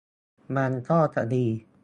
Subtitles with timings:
[0.55, 1.45] มันก็จะดี